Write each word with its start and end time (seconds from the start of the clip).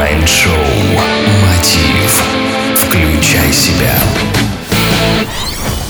Майнд-шоу 0.00 0.54
«Мотив». 1.42 2.24
Включай 2.74 3.52
себя. 3.52 3.92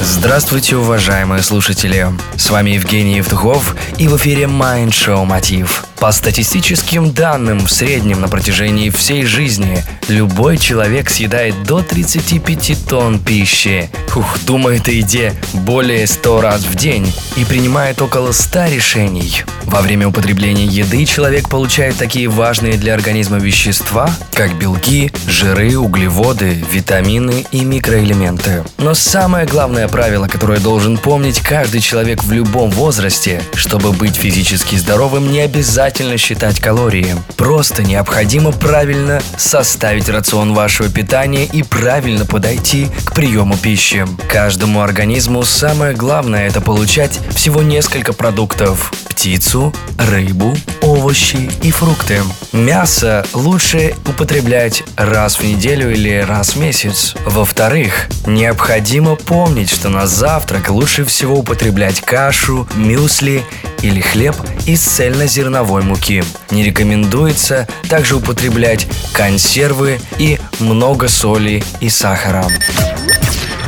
Здравствуйте, 0.00 0.76
уважаемые 0.76 1.42
слушатели! 1.42 2.06
С 2.34 2.48
вами 2.48 2.70
Евгений 2.70 3.16
Евтухов 3.16 3.76
и 3.98 4.08
в 4.08 4.16
эфире 4.16 4.44
Mind 4.44 4.92
Show 4.92 5.26
Мотив. 5.26 5.87
По 6.00 6.12
статистическим 6.12 7.12
данным, 7.12 7.66
в 7.66 7.72
среднем 7.72 8.20
на 8.20 8.28
протяжении 8.28 8.88
всей 8.88 9.24
жизни 9.24 9.82
любой 10.06 10.56
человек 10.56 11.10
съедает 11.10 11.64
до 11.64 11.82
35 11.82 12.86
тонн 12.88 13.18
пищи. 13.18 13.90
Ух, 14.14 14.38
думает 14.46 14.86
о 14.86 14.92
еде 14.92 15.34
более 15.52 16.06
100 16.06 16.40
раз 16.40 16.62
в 16.62 16.76
день 16.76 17.12
и 17.36 17.44
принимает 17.44 18.00
около 18.00 18.30
100 18.30 18.66
решений. 18.66 19.42
Во 19.64 19.80
время 19.80 20.08
употребления 20.08 20.66
еды 20.66 21.04
человек 21.04 21.48
получает 21.48 21.96
такие 21.96 22.28
важные 22.28 22.74
для 22.74 22.94
организма 22.94 23.38
вещества, 23.38 24.08
как 24.32 24.56
белки, 24.56 25.12
жиры, 25.26 25.76
углеводы, 25.76 26.64
витамины 26.72 27.44
и 27.50 27.64
микроэлементы. 27.64 28.64
Но 28.78 28.94
самое 28.94 29.46
главное 29.46 29.88
правило, 29.88 30.28
которое 30.28 30.60
должен 30.60 30.96
помнить 30.96 31.40
каждый 31.40 31.80
человек 31.80 32.22
в 32.22 32.32
любом 32.32 32.70
возрасте, 32.70 33.42
чтобы 33.54 33.92
быть 33.92 34.16
физически 34.16 34.76
здоровым, 34.76 35.30
не 35.30 35.40
обязательно 35.40 35.87
считать 36.18 36.60
калории. 36.60 37.16
Просто 37.36 37.82
необходимо 37.82 38.52
правильно 38.52 39.22
составить 39.36 40.08
рацион 40.08 40.54
вашего 40.54 40.88
питания 40.88 41.44
и 41.44 41.62
правильно 41.62 42.26
подойти 42.26 42.88
к 43.04 43.14
приему 43.14 43.56
пищи. 43.56 44.06
Каждому 44.28 44.82
организму 44.82 45.42
самое 45.44 45.94
главное 45.94 46.46
это 46.46 46.60
получать 46.60 47.18
всего 47.34 47.62
несколько 47.62 48.12
продуктов 48.12 48.92
птицу, 49.18 49.74
рыбу, 49.98 50.56
овощи 50.80 51.50
и 51.64 51.72
фрукты. 51.72 52.22
Мясо 52.52 53.26
лучше 53.34 53.96
употреблять 54.06 54.84
раз 54.96 55.40
в 55.40 55.42
неделю 55.42 55.92
или 55.92 56.20
раз 56.20 56.50
в 56.54 56.60
месяц. 56.60 57.16
Во-вторых, 57.26 58.06
необходимо 58.26 59.16
помнить, 59.16 59.70
что 59.70 59.88
на 59.88 60.06
завтрак 60.06 60.70
лучше 60.70 61.04
всего 61.04 61.36
употреблять 61.36 62.00
кашу, 62.00 62.68
мюсли 62.76 63.42
или 63.82 64.00
хлеб 64.00 64.36
из 64.66 64.82
цельнозерновой 64.82 65.82
муки. 65.82 66.22
Не 66.52 66.62
рекомендуется 66.62 67.66
также 67.88 68.14
употреблять 68.14 68.86
консервы 69.12 69.98
и 70.18 70.38
много 70.60 71.08
соли 71.08 71.64
и 71.80 71.88
сахара. 71.88 72.46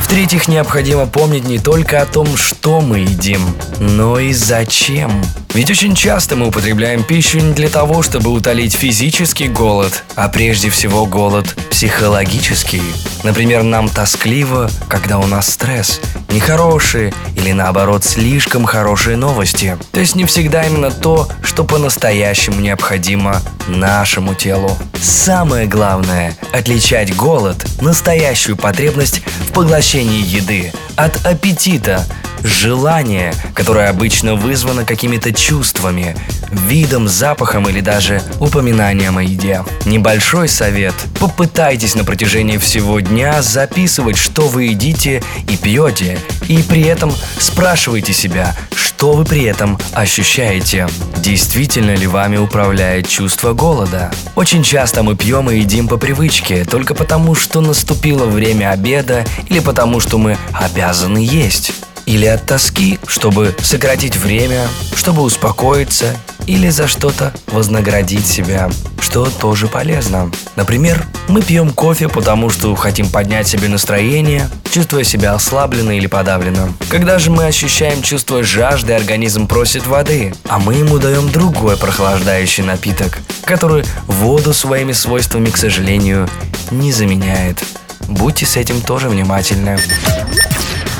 В-третьих, 0.05 0.47
необходимо 0.47 1.07
помнить 1.07 1.45
не 1.45 1.59
только 1.59 2.01
о 2.01 2.07
том, 2.07 2.37
что 2.37 2.81
мы 2.81 2.99
едим, 2.99 3.43
но 3.81 4.21
и 4.21 4.33
зачем. 4.33 5.11
Ведь 5.53 5.69
очень 5.69 5.97
часто 5.97 6.37
мы 6.37 6.47
употребляем 6.47 7.03
пищу 7.03 7.41
не 7.41 7.53
для 7.53 7.69
того, 7.69 8.03
чтобы 8.03 8.31
утолить 8.31 8.73
физический 8.73 9.49
голод, 9.49 10.05
а 10.15 10.29
прежде 10.29 10.71
всего 10.71 11.07
голод 11.07 11.57
психологический. 11.71 12.83
Например, 13.25 13.65
нам 13.65 13.89
тоскливо, 13.89 14.71
когда 14.89 15.19
у 15.19 15.27
нас 15.27 15.53
стресс, 15.53 16.01
нехорошие 16.29 17.13
или 17.37 17.51
наоборот 17.51 18.05
слишком 18.05 18.65
хорошие 18.65 19.17
новости. 19.17 19.77
То 19.91 19.99
есть 19.99 20.15
не 20.15 20.25
всегда 20.25 20.63
именно 20.63 20.93
то, 20.93 21.29
что 21.43 21.65
по-настоящему 21.65 22.61
необходимо 22.61 23.43
нашему 23.67 24.35
телу. 24.35 24.79
Самое 25.03 25.67
главное– 25.67 26.37
отличать 26.53 27.17
голод, 27.17 27.67
настоящую 27.81 28.57
потребность 28.57 29.23
в 29.49 29.53
поглощении 29.53 30.25
еды, 30.25 30.73
от 30.95 31.27
аппетита, 31.27 32.07
желание, 32.43 33.35
которое 33.55 33.89
обычно 33.89 34.35
вызвано 34.35 34.85
какими-то 34.85 35.33
чувствами, 35.33 36.17
видом, 36.51 37.09
запахом 37.09 37.69
или 37.69 37.81
даже 37.81 38.23
упоминанием 38.39 39.19
о 39.19 39.23
еде. 39.23 39.65
Небольшой 39.85 40.49
совет. 40.49 40.95
Попытайтесь 41.19 41.95
на 41.95 42.05
протяжении 42.05 42.59
всего 42.59 43.01
дня 43.01 43.43
записывать, 43.43 44.17
что 44.17 44.49
вы 44.49 44.65
едите 44.65 45.23
и 45.49 45.57
пьете, 45.57 46.19
и 46.49 46.63
при 46.63 46.83
этом 46.83 47.13
спрашивайте 47.39 48.13
себя, 48.13 48.57
что 48.75 49.13
вы 49.13 49.25
при 49.25 49.45
этом 49.45 49.79
ощущаете. 49.93 50.89
Действительно 51.17 51.95
ли 51.95 52.07
вами 52.07 52.37
управляет 52.37 53.09
чувство 53.09 53.53
голода? 53.53 54.11
Очень 54.35 54.63
часто 54.63 55.03
мы 55.03 55.17
пьем 55.17 55.51
и 55.51 55.59
едим 55.59 55.89
по 55.89 55.97
привычке, 55.97 56.65
только 56.65 56.95
потому, 56.95 57.35
что 57.35 57.61
наступило 57.61 58.27
время 58.27 58.71
обеда 58.71 59.25
или 59.49 59.61
потому, 59.61 60.01
что 60.01 60.19
мы 60.19 60.37
обязаны 60.53 61.19
есть 61.19 61.73
или 62.07 62.27
от 62.27 62.47
тоски, 62.47 62.99
чтобы 63.07 63.55
сократить 63.63 64.17
время, 64.17 64.69
чтобы 64.95 65.23
успокоиться 65.23 66.17
или 66.47 66.69
за 66.69 66.89
что-то 66.89 67.33
вознаградить 67.47 68.27
себя, 68.27 68.71
что 69.01 69.27
тоже 69.27 69.69
полезно. 69.69 70.31
Например, 70.57 71.07
мы 71.29 71.43
пьем 71.43 71.71
кофе, 71.71 72.09
потому 72.09 72.51
что 72.51 72.75
хотим 72.75 73.09
поднять 73.09 73.47
себе 73.47 73.69
настроение, 73.69 74.49
чувствуя 74.73 75.05
себя 75.05 75.35
ослабленно 75.35 75.97
или 75.97 76.07
подавленно. 76.07 76.73
Когда 76.89 77.19
же 77.19 77.31
мы 77.31 77.47
ощущаем 77.47 78.03
чувство 78.03 78.43
жажды, 78.43 78.93
организм 78.93 79.47
просит 79.47 79.87
воды, 79.87 80.35
а 80.49 80.59
мы 80.59 80.75
ему 80.75 80.99
даем 80.99 81.31
другой 81.31 81.77
прохлаждающий 81.77 82.65
напиток, 82.65 83.19
который 83.45 83.85
воду 84.07 84.53
своими 84.53 84.93
свойствами, 84.93 85.51
к 85.51 85.57
сожалению, 85.57 86.29
не 86.71 86.93
заменяет. 86.93 87.63
Будьте 88.09 88.45
с 88.45 88.57
этим 88.57 88.81
тоже 88.81 89.09
внимательны. 89.09 89.79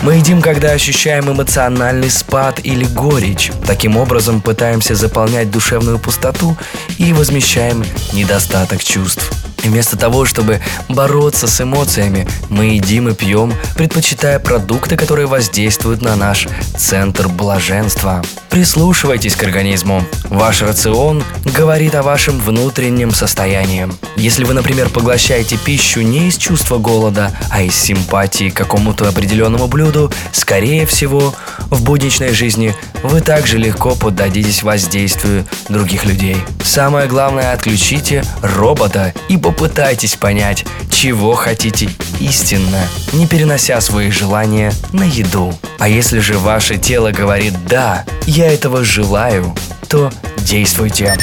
Мы 0.03 0.15
едим, 0.15 0.41
когда 0.41 0.71
ощущаем 0.71 1.31
эмоциональный 1.31 2.11
спад 2.11 2.61
или 2.65 2.85
горечь. 2.85 3.53
Таким 3.67 3.99
образом 3.99 4.41
пытаемся 4.41 4.95
заполнять 4.95 5.51
душевную 5.51 5.99
пустоту 5.99 6.57
и 6.97 7.13
возмещаем 7.13 7.85
недостаток 8.15 8.83
чувств. 8.83 9.31
Вместо 9.63 9.99
того, 9.99 10.25
чтобы 10.25 10.61
бороться 10.89 11.47
с 11.47 11.61
эмоциями, 11.61 12.27
мы 12.49 12.77
едим 12.77 13.09
и 13.09 13.15
пьем, 13.15 13.53
предпочитая 13.77 14.39
продукты, 14.39 14.97
которые 14.97 15.27
воздействуют 15.27 16.01
на 16.01 16.17
наш 16.17 16.49
центр 16.79 17.29
блаженства. 17.29 18.23
Прислушивайтесь 18.51 19.37
к 19.37 19.45
организму. 19.45 20.05
Ваш 20.25 20.63
рацион 20.63 21.23
говорит 21.45 21.95
о 21.95 22.03
вашем 22.03 22.39
внутреннем 22.41 23.13
состоянии. 23.13 23.89
Если 24.17 24.43
вы, 24.43 24.55
например, 24.55 24.89
поглощаете 24.89 25.57
пищу 25.57 26.01
не 26.01 26.29
из 26.29 26.37
чувства 26.37 26.79
голода, 26.79 27.31
а 27.51 27.63
из 27.63 27.77
симпатии 27.77 28.51
к 28.51 28.57
какому-то 28.57 29.09
определенному 29.09 29.69
блюду, 29.69 30.13
скорее 30.33 30.85
всего, 30.85 31.33
в 31.71 31.85
будничной 31.85 32.33
жизни 32.33 32.75
вы 33.05 33.21
также 33.21 33.57
легко 33.57 33.95
поддадитесь 33.95 34.65
воздействию 34.65 35.47
других 35.69 36.05
людей. 36.05 36.37
Самое 36.65 37.07
главное, 37.07 37.53
отключите 37.53 38.25
робота 38.43 39.15
и 39.29 39.37
попытайтесь 39.37 40.17
понять, 40.17 40.67
чего 40.91 41.35
хотите 41.35 41.89
истинно, 42.19 42.81
не 43.13 43.29
перенося 43.29 43.81
свои 43.81 44.11
желания 44.11 44.73
на 44.93 45.05
еду. 45.05 45.55
А 45.81 45.89
если 45.89 46.19
же 46.19 46.39
ваше 46.39 46.77
тело 46.77 47.11
говорит 47.11 47.55
«да, 47.67 48.05
я 48.27 48.53
этого 48.53 48.85
желаю», 48.85 49.57
то 49.89 50.13
действуйте. 50.37 51.17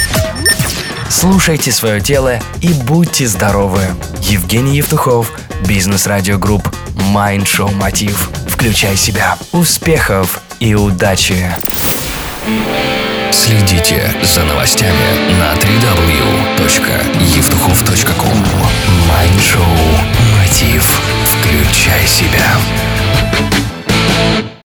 Слушайте 1.08 1.70
свое 1.70 2.00
тело 2.00 2.40
и 2.60 2.72
будьте 2.72 3.28
здоровы. 3.28 3.82
Евгений 4.22 4.76
Евтухов, 4.76 5.30
Бизнес 5.66 6.08
Радио 6.08 6.38
Групп, 6.38 6.68
Mind 7.14 7.44
Show 7.44 7.72
Мотив. 7.76 8.30
Включай 8.48 8.96
себя. 8.96 9.38
Успехов 9.52 10.40
и 10.58 10.74
удачи! 10.74 11.54
Следите 13.30 14.12
за 14.24 14.42
новостями 14.42 15.38
на 15.38 15.54
www.евтухов.ком 15.54 18.44
Майншоу 19.08 19.62
«Мотив». 20.36 21.00
Включай 21.24 22.04
себя. 22.06 22.58